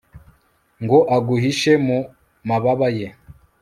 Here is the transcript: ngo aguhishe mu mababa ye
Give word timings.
ngo 0.83 0.97
aguhishe 1.15 1.71
mu 1.85 1.97
mababa 2.47 2.87
ye 2.97 3.07